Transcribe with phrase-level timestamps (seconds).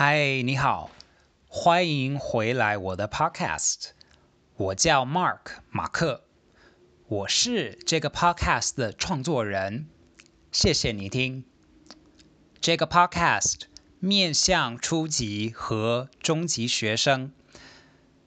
[0.00, 0.92] 嗨你好，
[1.48, 3.88] 欢迎回来我的 Podcast。
[4.54, 6.22] 我叫 Mark 马克，
[7.08, 9.88] 我是这个 Podcast 的创作人。
[10.52, 11.44] 谢谢你听。
[12.60, 13.62] 这个 Podcast
[13.98, 17.32] 面向初级和中级学生。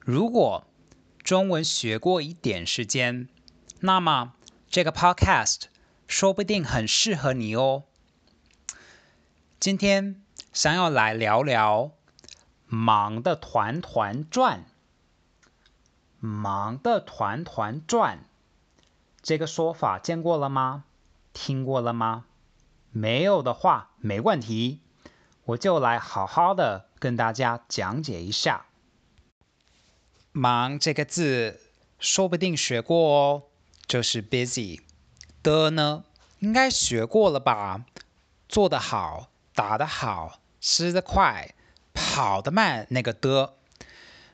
[0.02, 0.68] 如果
[1.24, 3.30] 中文学过一点时间，
[3.80, 4.34] 那么
[4.70, 5.62] 这个 Podcast
[6.06, 7.86] 说不定很适合你哦。
[9.58, 10.22] 今天
[10.54, 11.92] 想要来聊聊
[12.68, 14.66] 忙的团团转。
[16.20, 18.26] 忙的团团转，
[19.22, 20.84] 这个说法见过了吗？
[21.34, 22.26] 听过了吗？
[22.92, 24.82] 没有的话没问题，
[25.46, 28.66] 我就来好好的跟大家讲解一下。
[30.34, 31.62] 忙这个字，
[31.98, 33.44] 说不定学过哦，
[33.88, 34.82] 就是 busy
[35.42, 36.04] 的呢，
[36.40, 37.86] 应该学过了吧？
[38.50, 41.54] 做得好，打得好，吃得快，
[41.94, 43.56] 跑得慢，那个的，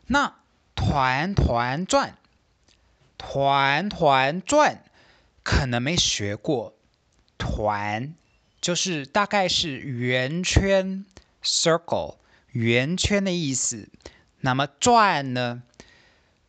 [0.07, 0.35] 那。
[0.79, 2.19] 团团转，
[3.17, 4.83] 团团转，
[5.43, 6.75] 可能没学过。
[7.39, 8.13] 团
[8.61, 11.03] 就是大概是圆圈
[11.43, 12.17] （circle），
[12.51, 13.89] 圆圈的意思。
[14.41, 15.63] 那么转呢，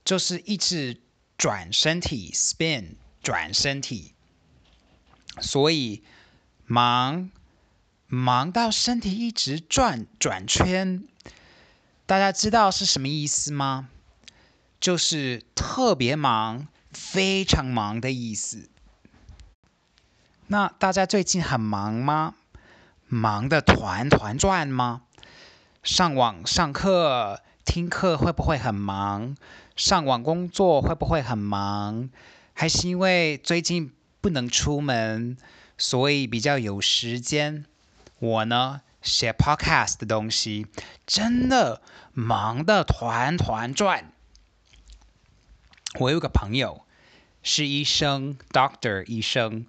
[0.05, 1.01] 就是一直
[1.39, 4.13] 转身体 （spin），转身体。
[5.41, 6.05] 所以
[6.67, 7.31] 忙
[8.11, 11.07] 忙到身体一直转转圈，
[12.07, 13.91] 大家知道是什么意思吗？
[14.81, 18.71] 就是特别忙、非常忙的意思。
[20.47, 22.37] 那大家最近很忙吗？
[23.09, 25.03] 忙得团团转吗？
[25.83, 29.37] 上网上课、听课会不会很忙？
[29.77, 32.09] 上网工作会不会很忙？
[32.55, 33.93] 还是因为最近
[34.23, 35.37] 不能出门，
[35.77, 37.67] 所以比较有时间？
[38.19, 40.67] 我呢，写 podcast 的东西，
[41.07, 41.81] 真的
[42.13, 44.13] 忙得团团转。
[46.01, 46.85] 我有个朋友
[47.43, 49.67] 是医生，Doctor 医生，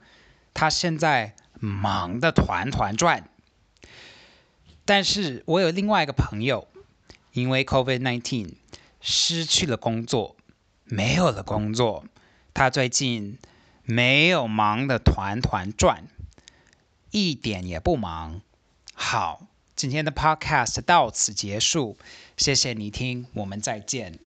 [0.53, 3.29] 他现在忙得团团转。
[4.85, 6.67] 但是我有另外一个朋友，
[7.31, 8.55] 因为 COVID-19
[8.99, 10.35] 失去了工作，
[10.85, 12.03] 没有了工作。
[12.53, 13.37] 他最近
[13.83, 16.05] 没有忙得团团转，
[17.11, 18.41] 一点也不忙。
[18.93, 21.97] 好，今天的 Podcast 到此结束，
[22.37, 24.19] 谢谢你听，我们再见。